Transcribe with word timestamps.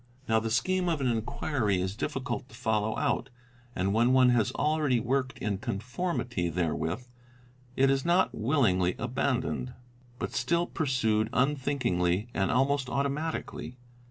Now 0.27 0.39
the 0.39 0.49
scheme 0.49 0.89
of 0.89 0.99
an 0.99 1.05
inquiry 1.05 1.79
is 1.79 1.95
difficult 1.95 2.49
to 2.49 2.55
follow 2.55 2.97
out, 2.97 3.29
and, 3.75 3.93
when 3.93 4.13
one 4.13 4.29
has 4.29 4.51
already 4.53 4.99
worked 4.99 5.37
in 5.37 5.59
conformity 5.59 6.49
therewith, 6.49 7.05
it 7.75 7.91
is 7.91 8.03
not 8.03 8.33
willingly 8.33 8.95
abandoned; 8.97 9.73
but 10.17 10.33
still 10.33 10.65
pursued 10.65 11.29
unthinkingly 11.33 12.29
and 12.33 12.49
almost 12.49 12.89
automatically. 12.89 13.77